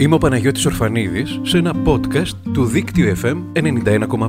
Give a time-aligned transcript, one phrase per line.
[0.00, 4.28] Είμαι ο Παναγιώτης Ορφανίδης σε ένα podcast του Δίκτυου FM 91,5.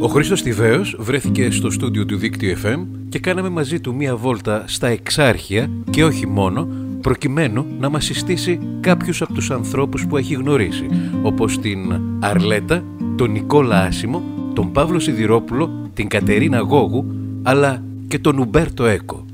[0.00, 4.64] Ο Χρήστος Τιβαίος βρέθηκε στο στούντιο του Δίκτυου FM και κάναμε μαζί του μία βόλτα
[4.66, 6.68] στα εξάρχεια και όχι μόνο,
[7.00, 10.86] προκειμένου να μας συστήσει κάποιους από τους ανθρώπους που έχει γνωρίσει,
[11.22, 12.84] όπως την Αρλέτα,
[13.16, 14.22] τον Νικόλα Άσιμο,
[14.54, 17.06] τον Παύλο Σιδηρόπουλο, την Κατερίνα Γόγου,
[17.42, 19.24] αλλά και τον Ουμπέρτο Έκο.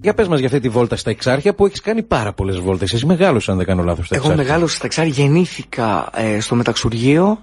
[0.00, 2.92] Για πες μας για αυτή τη βόλτα στα Εξάρχεια που έχεις κάνει πάρα πολλές βόλτες.
[2.92, 5.24] Εσύ μεγάλο, αν δεν κάνω λάθος, στα Εγώ μεγάλο στα Εξάρχεια.
[5.24, 7.42] Γεννήθηκα ε, στο Μεταξουργείο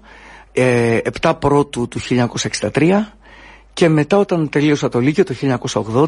[0.51, 1.99] ε, 7 πρώτου του
[2.73, 2.89] 1963
[3.73, 5.35] και μετά όταν τελείωσα το Λύκειο το
[5.93, 6.07] 1980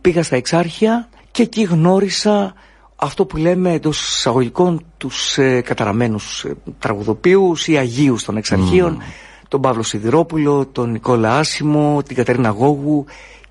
[0.00, 2.54] πήγα στα Εξάρχεια και εκεί γνώρισα
[2.96, 9.02] αυτό που λέμε εντός εισαγωγικών τους ε, καταραμένους ε, τραγουδοποιούς ή αγίους των Εξαρχείων
[9.48, 13.04] τον Παύλο Σιδηρόπουλο, τον Νικόλα Άσιμο, την Κατερίνα Γόγου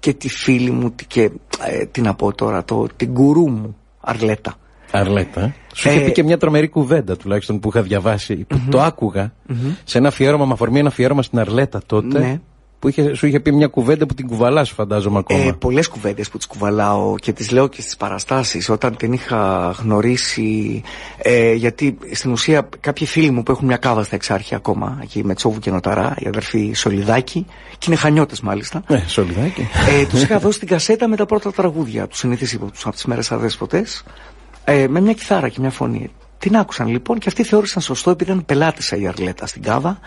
[0.04, 1.22] και τη φίλη μου και
[1.66, 4.54] ε, τι να πω τώρα, το, την κουρού μου Αρλέτα.
[4.92, 5.42] Αρλέτα.
[5.42, 5.54] Ε.
[5.74, 9.34] Σου είχε Ε, πει και μια τρομερή κουβέντα τουλάχιστον που είχα διαβάσει, που το άκουγα
[9.84, 12.20] σε ένα αφιέρωμα, με αφορμή ένα αφιέρωμα στην Αρλέτα τότε.
[12.20, 12.40] Ναι.
[12.84, 15.44] Που είχε, σου είχε πει μια κουβέντα που την κουβαλάς, φαντάζομαι ακόμα.
[15.44, 19.72] Ε, πολλές κουβέντες που τις κουβαλάω και τις λέω και στις παραστάσεις όταν την είχα
[19.80, 20.82] γνωρίσει
[21.18, 25.24] ε, γιατί στην ουσία κάποιοι φίλοι μου που έχουν μια κάβα στα εξάρχεια ακόμα εκεί
[25.24, 27.46] με Τσόβου και Νοταρά η αδερφή Σολιδάκη
[27.78, 29.68] και είναι χανιώτες μάλιστα Ε, σολιδάκι.
[30.02, 33.06] ε, τους είχα δώσει την κασέτα με τα πρώτα τραγούδια τους συνήθεις ύποπτους από τις
[33.06, 34.04] μέρες αδέσποτες
[34.64, 38.32] ε, με μια κιθάρα και μια φωνή την άκουσαν λοιπόν και αυτοί θεώρησαν σωστό επειδή
[38.32, 40.00] ήταν πελάτησα η Αρλέτα στην Κάβα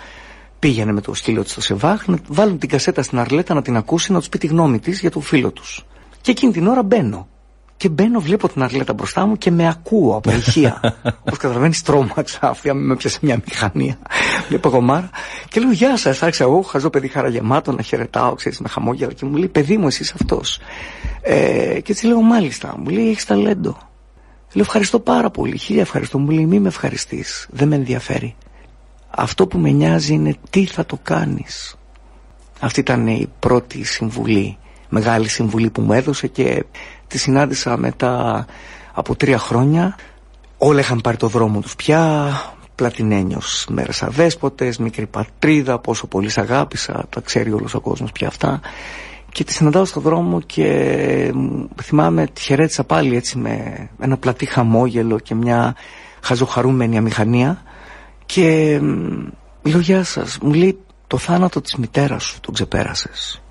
[0.58, 3.76] πήγαινε με το σκύλο της στο Σεβάχ να βάλουν την κασέτα στην Αρλέτα να την
[3.76, 5.86] ακούσει να τους πει τη γνώμη της για τον φίλο τους
[6.20, 7.28] και εκείνη την ώρα μπαίνω
[7.76, 10.80] και μπαίνω, βλέπω την Αρλέτα μπροστά μου και με ακούω από ηχεία.
[11.26, 12.38] Όπω καταλαβαίνεις, τρόμαξα.
[12.40, 13.98] Αυτή με πιάσε μια μηχανία.
[14.48, 15.10] Βλέπω γομάρα.
[15.48, 16.22] Και λέω, Γεια σας.
[16.22, 19.12] Άρχισα εγώ, χαζό παιδί χαραγεμάτο, να χαιρετάω, ξέρεις, με χαμόγελα.
[19.12, 20.58] Και μου λέει, Παιδί μου, εσύ είσαι αυτός.
[21.20, 22.74] Ε, και έτσι λέω, Μάλιστα.
[22.78, 23.78] Μου λέει, Έχεις ταλέντο.
[24.52, 25.58] Λέω, Ευχαριστώ πάρα πολύ.
[25.58, 26.18] Χίλια ευχαριστώ.
[26.18, 27.48] Μου λέει, Μη με ευχαριστείς.
[27.50, 28.36] Δεν με ενδιαφέρει.
[29.10, 31.76] Αυτό που με νοιάζει είναι τι θα το κάνεις.
[32.60, 34.58] Αυτή ήταν η πρώτη συμβουλή,
[34.88, 36.64] μεγάλη συμβουλή που μου έδωσε και
[37.06, 38.47] τη συνάντησα μετά
[38.92, 39.97] από τρία χρόνια.
[40.58, 42.32] Όλα είχαν πάρει το δρόμο τους πια,
[42.75, 48.26] πλατινένιος μέρες αδέσποτες, μικρή πατρίδα, πόσο πολύ σ' αγάπησα, τα ξέρει όλος ο κόσμος πια
[48.26, 48.60] αυτά.
[49.32, 54.47] Και τη συναντάω στον δρόμο και μου θυμάμαι τη χαιρέτησα πάλι έτσι με ένα πλατή
[54.47, 55.75] χαμόγελο και μια
[56.20, 57.62] χαζοχαρούμενη αμηχανία
[58.26, 59.28] και μ,
[59.62, 63.42] λέω γεια σας, μου λέει το θάνατο της μητέρας σου τον ξεπέρασες.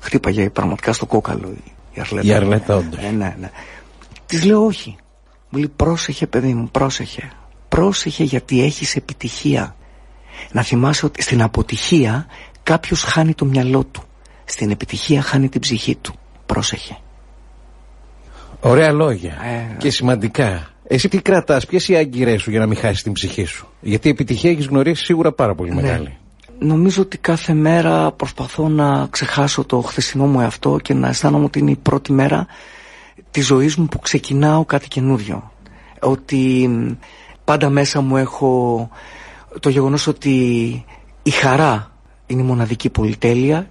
[0.00, 2.26] Χτύπαγε πραγματικά στο κόκαλο η, η Αρλέτα.
[2.26, 3.04] Η Αρλέτα, όντως.
[3.04, 3.50] Ε, ναι, ναι.
[4.26, 4.96] Της λέω όχι.
[5.48, 7.32] Μου λέει πρόσεχε παιδί μου, πρόσεχε.
[7.68, 9.76] Πρόσεχε γιατί έχεις επιτυχία.
[10.52, 12.26] Να θυμάσαι ότι στην αποτυχία
[12.62, 14.02] κάποιος χάνει το μυαλό του.
[14.44, 16.14] Στην επιτυχία χάνει την ψυχή του.
[16.46, 16.96] Πρόσεχε.
[18.60, 19.32] Ωραία λόγια.
[19.44, 20.70] Ε, και σημαντικά.
[20.88, 24.08] Εσύ τι κρατάς, ποιες οι άγκυρές σου για να μην χάσεις την ψυχή σου; Γιατί
[24.08, 25.80] η επιτυχία έχεις γνωρίσει σίγουρα πάρα πολύ Ναι.
[25.80, 26.16] μεγάλη.
[26.58, 31.58] Νομίζω ότι κάθε μέρα προσπαθώ να ξεχάσω το χθεσινό μου εαυτό και να αισθάνομαι ότι
[31.58, 32.46] είναι η πρώτη μέρα
[33.30, 35.52] της ζωής μου που ξεκινάω κάτι καινούριο.
[36.00, 36.92] Ότι μ,
[37.44, 38.88] πάντα μέσα μου έχω
[39.60, 40.34] το γεγονός ότι
[41.22, 41.90] η χαρά
[42.26, 43.68] είναι η μοναδική πολυτέλεια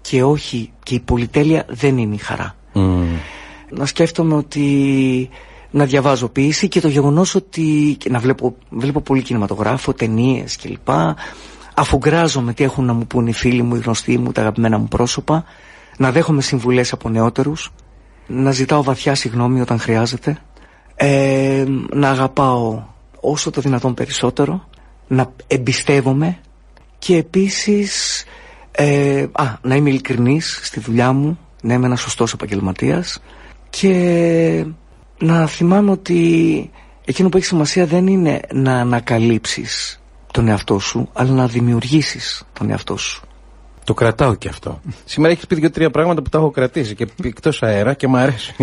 [0.00, 2.56] και όχι και η πολυτέλεια δεν είναι η χαρά.
[2.72, 3.16] Μμμ.
[3.70, 5.28] Να σκέφτομαι ότι
[5.74, 10.88] να διαβάζω ποίηση και το γεγονός ότι και να βλέπω, βλέπω πολύ κινηματογράφο, ταινίες κλπ.
[11.74, 14.88] Αφουγκράζομαι τι έχουν να μου πούν οι φίλοι μου, οι γνωστοί μου, τα αγαπημένα μου
[14.88, 15.44] πρόσωπα.
[15.96, 17.72] Να δέχομαι συμβουλές από νεότερους.
[18.26, 20.38] Να ζητάω βαθιά συγγνώμη όταν χρειάζεται.
[20.94, 22.82] Ε, να αγαπάω
[23.20, 24.68] όσο το δυνατόν περισσότερο.
[25.06, 26.38] Να εμπιστεύομαι.
[26.98, 28.24] Και επίσης
[28.70, 31.38] ε, α, να είμαι ειλικρινής στη δουλειά μου.
[31.62, 33.22] Να είμαι ένας σωστός επαγγελματίας.
[33.70, 34.64] Και
[35.18, 36.70] να θυμάμαι ότι
[37.04, 40.02] εκείνο που έχει σημασία δεν είναι να ανακαλύψεις
[40.32, 43.22] τον εαυτό σου, αλλά να δημιουργήσεις τον εαυτό σου.
[43.84, 44.80] Το κρατάω και αυτό.
[45.04, 48.54] Σήμερα έχεις πει δύο-τρία πράγματα που τα έχω κρατήσει και εκτός αέρα και μου αρέσει.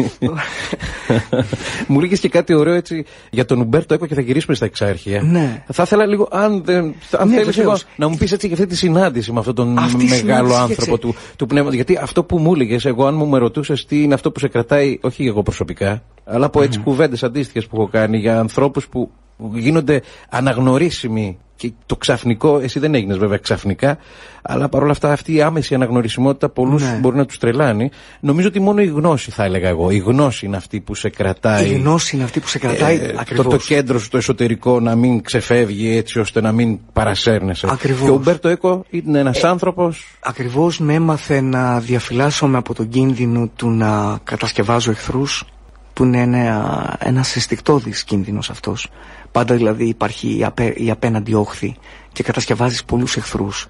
[1.88, 5.22] μου λέγε και κάτι ωραίο έτσι για τον Ουμπέρτο Έκο και θα γυρίσουμε στα εξάρχεια.
[5.22, 5.64] Ναι.
[5.72, 7.85] Θα ήθελα λίγο, αν, δεν, αν Ναι, θέλεις λίγο, βεβαίως.
[7.96, 10.59] να μου πεις έτσι για αυτή τη συνάντηση με αυτόν τον Αυτή η μεγάλο συνάντηση,
[10.79, 11.76] άνθρωπο του, του πνεύματος.
[11.76, 14.47] Γιατί αυτό που μου έλεγες, εγώ αν μου με ρωτούσες τι είναι αυτό που σε
[14.47, 19.12] κρατάει, όχι εγώ προσωπικά, αλλά από έτσι κουβέντες αντίστοιχες που έχω κάνει για ανθρώπους που
[19.53, 23.97] γίνονται αναγνωρίσιμοι και το ξαφνικό, εσύ δεν έγινες βέβαια ξαφνικά,
[24.41, 26.97] αλλά παρόλα αυτά αυτή η άμεση αναγνωρισιμότητα πολλούς Ναι.
[27.02, 27.90] μπορεί να τους τρελάνει.
[28.19, 31.69] Νομίζω ότι μόνο η γνώση, θα έλεγα εγώ, η γνώση είναι αυτή που σε κρατάει.
[31.69, 33.46] Η γνώση είναι αυτή που σε κρατάει Ε, το, ακριβώς.
[33.46, 37.67] το κέντρο σου, το εσωτερικό να μην ξεφεύγει έτσι ώστε να μην παρασέρνεσαι.
[37.72, 38.03] Ακριβώς.
[38.03, 40.17] Και ο Ουμπέρτο Έκο είναι ένας άνθρωπος.
[40.19, 45.46] Ακριβώς με έμαθε να διαφυλάσσομαι από τον κίνδυνο του να κατασκευάζω εχθρούς,
[45.93, 48.90] που είναι ένα, ένας αισθηκτόδης κίνδυνος αυτός.
[49.32, 51.76] Πάντα δηλαδή υπάρχει η, απέ, η απέναντι όχθη
[52.12, 53.68] και κατασκευάζεις πολλούς εχθρούς.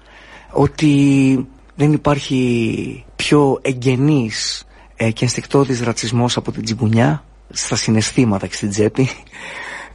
[0.50, 4.66] Ότι δεν υπάρχει πιο εγγενής
[4.96, 9.08] ε, και αισθηκτόδης ρατσισμός από την τσιγκουνιά στα συναισθήματα και στην τσέπη.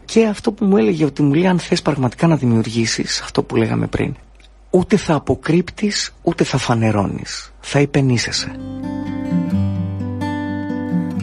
[0.06, 3.56] Και αυτό που μου έλεγε ότι μου λέει αν θες πραγματικά να δημιουργήσεις αυτό που
[3.56, 4.16] λέγαμε πριν
[4.70, 7.54] ούτε θα αποκρύπτεις ούτε θα φανερώνεις.
[7.60, 8.52] Θα υπενήσεσαι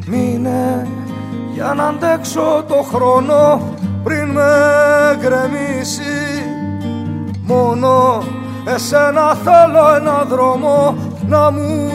[0.06, 0.86] Μείνε
[1.54, 3.73] για να αντέξω το χρόνο
[4.04, 4.52] πριν με
[5.20, 6.44] γκρεμίσει.
[7.46, 8.22] Μόνο
[8.74, 10.96] εσένα θέλω ένα δρόμο
[11.26, 11.90] να μου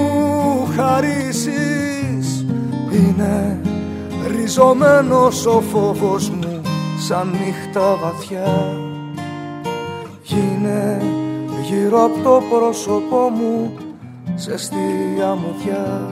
[0.76, 2.46] χαρίσεις.
[2.92, 3.62] Είναι
[4.28, 6.62] ριζωμένος ο φόβος μου
[7.08, 8.78] σαν νύχτα βαθιά.
[10.22, 11.02] Γίνε
[11.64, 13.74] γύρω από το πρόσωπό μου
[14.36, 16.10] σε στία μουδιά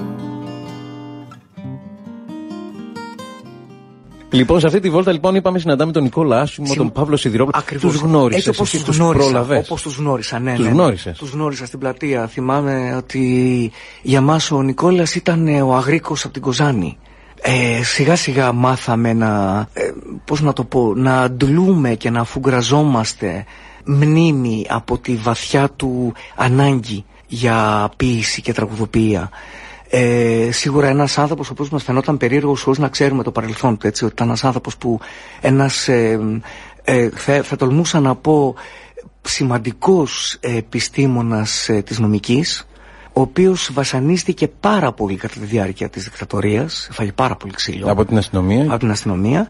[4.29, 7.57] Λοιπόν, σε αυτή τη βόλτα λοιπόν είπαμε συναντάμε τον Νικόλα Άσιμο, τον Παύλο Σιδηρόπουλο.
[7.59, 7.91] Ακριβώς.
[7.91, 10.71] Τους γνώρισες, Έτσι όπως εσύ τους τους γνώρισα, πρόλαβες; όπως τους γνώρισα, ναι, Τους ναι.
[10.71, 12.27] γνώρισες; Τους γνώρισα στην πλατεία.
[12.27, 13.71] Θυμάμαι ότι
[14.01, 16.97] για μας ο Νικόλας ήταν ε, ο αγρίκος από την Κοζάνη.
[17.41, 19.91] Ε, σιγά σιγά μάθαμε να, ε,
[20.25, 23.45] πώς να το πω, να αντλούμε και να αφουγκραζόμαστε
[23.83, 29.29] μνήμη από τη βαθιά του ανάγκη για ποίηση και τραγουδοποιία.
[29.89, 33.87] Ε, σίγουρα ένας άνθρωπος ο οποίος μας φαινόταν περίεργος χωρίς να ξέρουμε το παρελθόν του
[33.87, 34.99] έτσι, ότι ήταν ένας άνθρωπος που
[35.41, 36.19] ένας ε,
[36.83, 38.55] ε, θα, θα τολμούσα να πω
[39.21, 42.67] σημαντικός επιστήμονας ε, της νομικής
[43.13, 48.05] ο οποίος βασανίστηκε πάρα πολύ κατά τη διάρκεια της δικτατορίας φάγε πάρα πολύ ξύλο Από
[48.05, 49.47] την αστυνομία; από την αστυνομία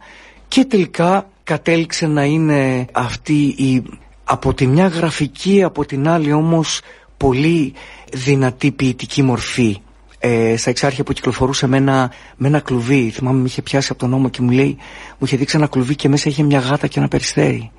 [0.48, 3.84] και τελικά κατέληξε να είναι αυτή η
[4.24, 6.82] από τη μια γραφική από την άλλη όμως
[7.18, 7.74] πολύ
[8.14, 9.82] δυνατή ποιητική μορφή
[10.20, 14.00] ε, στα εξάρχεια που κυκλοφορούσε με ένα, με ένα κλουβί θυμάμαι με είχε πιάσει από
[14.00, 14.78] τον νόμο και μου λέει
[15.10, 17.72] μου είχε δείξει ένα κλουβί και μέσα είχε μια γάτα και ένα περιστέρι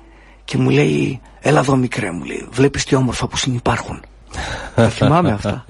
[0.45, 4.03] και μου λέει έλα εδώ μικρέ μου λέει βλέπεις τι όμορφα που συνυπάρχουν
[4.75, 5.65] τα θυμάμαι αυτά.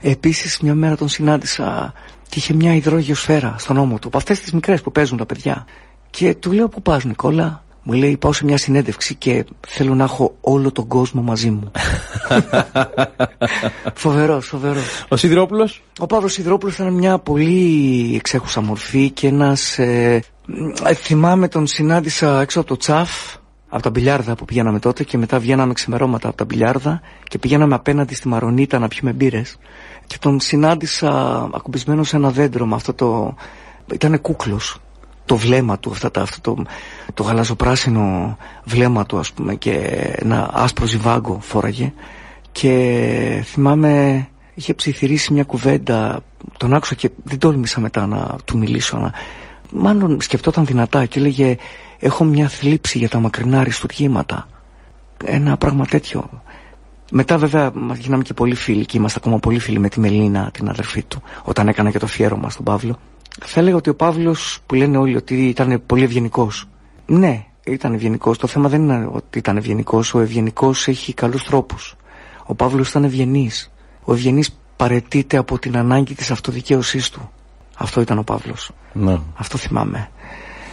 [0.00, 1.92] Επίσης μια μέρα τον συνάντησα
[2.28, 4.08] και είχε μια υδρόγειο σφαίρα στον ώμο του.
[4.08, 5.66] Από αυτές τις μικρές που παίζουν τα παιδιά.
[6.10, 10.04] Και του λέω πού πας Νικόλα; Μου λέει πάω σε μια συνέντευξη και θέλω να
[10.04, 11.70] έχω όλο τον κόσμο μαζί μου.
[13.94, 15.04] φοβερός, φοβερός.
[15.08, 19.78] Ο Σιδηρόπουλος; Ο Παύλος Σιδρόπουλος ήταν μια πολύ εξέχουσα μορφή και ένας...
[19.78, 20.22] Ε,
[20.84, 23.10] ε, θυμάμαι τον συνάντησα έξω από το τσαφ,
[23.68, 27.74] από τα μπιλιάρδα που πηγαίναμε τότε και μετά βγαίναμε ξημερώματα από τα μπιλιάρδα και πηγαίναμε
[27.74, 29.56] απέναντι στη Μαρονίτα να πιούμε μπύρες
[30.06, 31.10] και τον συνάντησα
[31.54, 33.34] ακουμπισμένος σε ένα δέντρο με αυτό το...
[33.92, 34.80] ήταν κούκλος
[35.32, 36.62] το βλέμμα του, αυτά τα, αυτό το,
[37.14, 39.72] το γαλαζοπράσινο βλέμμα του ας πούμε και
[40.14, 41.92] ένα άσπρο ζιβάγκο φόραγε.
[42.52, 46.22] Και θυμάμαι είχε ψιθυρίσει μια κουβέντα
[46.56, 49.12] τον άκουσα και δεν τόλμησα μετά να του μιλήσω να...
[49.72, 51.56] μάλλον σκεφτόταν δυνατά και έλεγε
[51.98, 54.48] έχω μια θλίψη για τα μακρινά αριστουργήματα
[55.24, 56.42] ένα πράγμα τέτοιο.
[57.10, 60.50] Μετά βέβαια μας γίναμε και πολύ φίλοι και είμαστε ακόμα πολύ φίλοι με τη Μελίνα
[60.52, 62.98] την αδερφή του όταν έκανα και το φιέρωμα στον Παύλο
[63.40, 66.68] θα έλεγα ότι ο Παύλος που λένε όλοι ότι ήταν πολύ ευγενικός.
[67.06, 68.38] Ναι, ήταν ευγενικός.
[68.38, 70.14] Το θέμα δεν είναι ότι ήταν ευγενικός.
[70.14, 71.96] Ο ευγενικός έχει καλούς τρόπους.
[72.46, 73.72] Ο Παύλος ήταν ευγενής.
[74.04, 77.30] Ο ευγενής παρετείται από την ανάγκη της αυτοδικαίωσής του.
[77.76, 78.70] Αυτό ήταν ο Παύλος.
[78.92, 79.18] Ναι.
[79.36, 80.10] Αυτό θυμάμαι.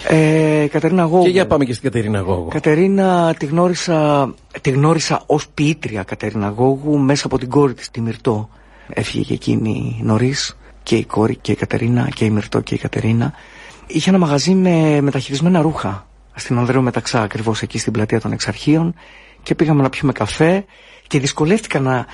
[0.08, 1.24] Ε, Κατερίνα Γόγου.
[1.24, 2.48] Και για πάμε και στην Κατερίνα Γόγου.
[2.48, 8.02] Κατερίνα τη γνώρισα, τη γνώρισα ως ποιήτρια Κατερίνα Γόγου μέσα από την κόρη της τη
[8.02, 8.50] Μυρτώ.
[8.88, 12.78] Έφυγε και εκείνη νωρίς και η κόρη και η Κατερίνα και η Μυρτώ και η
[12.78, 13.34] Κατερίνα.
[13.88, 18.94] Είχε ένα μαγαζί με μεταχειρισμένα ρούχα στην Ανδρέου Μεταξά ακριβώς εκεί στην πλατεία των Εξαρχείων
[19.44, 20.66] και πήγαμε να πιούμε καφέ
[21.08, 22.06] και δυσκολεύτηκα να,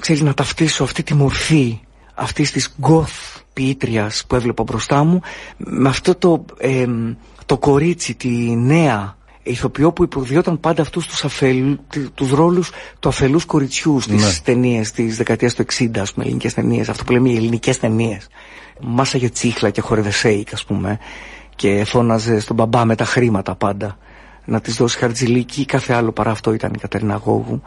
[0.00, 1.80] ξέρεις, να ταυτίσω αυτή τη μορφή
[2.14, 5.20] αυτής της goth ποιήτριας που έβλεπα μπροστά μου
[5.56, 6.86] με αυτό το, ε,
[7.46, 9.16] το κορίτσι, τη νέα
[9.50, 11.78] ηθοποιό που υποδίωταν πάντα αυτούς τους, αφελ,
[12.14, 14.32] τους ρόλους του αφελούς κοριτσιού στις Ναι.
[14.44, 18.28] ταινίες της δεκαετίας του 60 ας πούμε ελληνικές ταινίες αυτό που λέμε οι ελληνικές ταινίες.
[18.80, 20.98] Μάσαγε τσίχλα και χόρευε σέικ ας πούμε
[21.56, 23.98] και φώναζε στον μπαμπά με τα χρήματα πάντα
[24.44, 27.62] να της δώσει χαρτζηλίκι κάθε άλλο παρά αυτό ήταν η Κατερίνα Γόγου.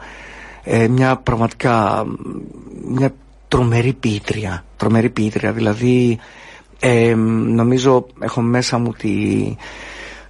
[0.62, 2.04] Ε, μια πραγματικά
[2.84, 3.14] μια
[3.48, 5.52] τρομερή ποιήτρια τρομερή ποιήτρια.
[5.52, 6.18] Δηλαδή
[6.80, 9.54] ε, νομίζω έχω μέσα μου τη,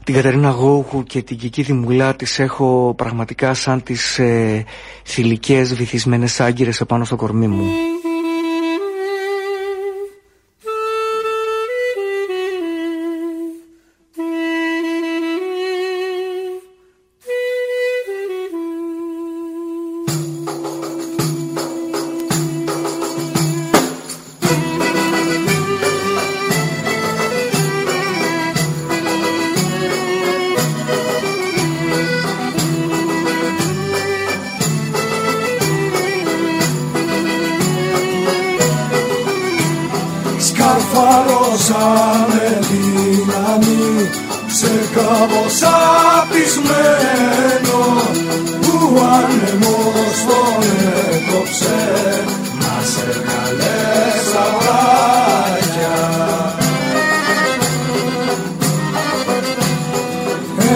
[0.05, 4.65] την Κατερίνα Γόγου και την Κική Δημουλά τις έχω πραγματικά σαν τις ε,
[5.05, 7.65] θηλυκές βυθισμένες άγκυρες επάνω στο κορμί μου
[43.55, 44.11] φτάνει
[44.47, 45.63] σε κάπως
[46.21, 47.83] απισμένο
[48.61, 48.77] που
[49.15, 50.63] άνεμος τον
[51.15, 51.79] έκοψε.
[52.61, 53.77] Μας έβγαλε
[54.29, 55.99] στα βράχια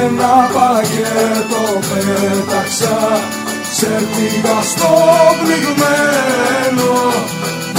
[0.02, 3.20] Ένα πακέτο πέταξα
[3.72, 4.92] σερτίγα στο
[5.44, 6.92] πληγμένο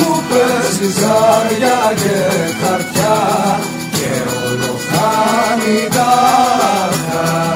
[0.10, 2.18] που παίζει ζάρια και
[2.62, 3.20] χαρτιά
[3.92, 4.10] και
[4.48, 7.49] όλο χάνει τα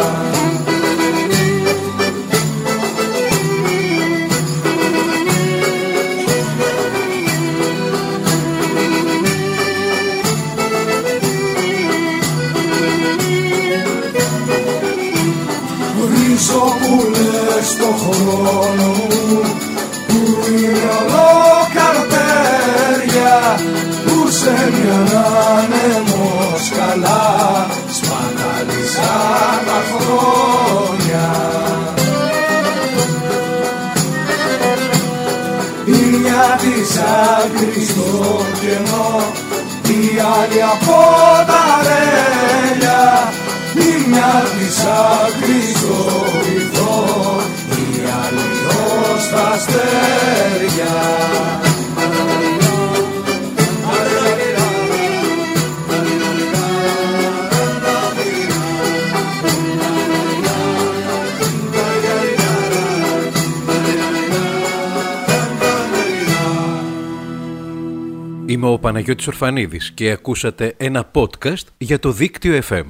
[36.84, 39.32] μια της άκρης στο κενό
[39.90, 41.00] η άλλη από
[41.48, 43.32] τα ρέλια
[43.74, 48.48] η μια της άκρης στο βυθό η άλλη
[49.12, 50.96] ως τα αστέρια
[68.84, 72.84] Παναγιώτης Ορφανίδης και ακούσατε ένα podcast για το Δίκτυο FM.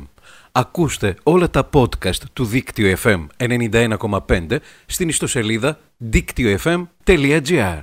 [0.51, 7.81] Ακούστε όλα τα podcast του Δίκτυο FM 91,5 στην ιστοσελίδα δίκτυοfm.gr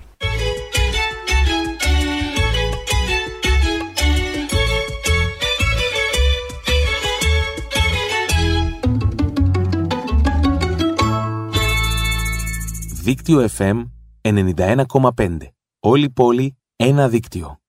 [13.02, 13.85] Δίκτυο FM
[14.23, 15.37] 91,5.
[15.81, 17.60] Όλη πόλη, ένα δίκτυο.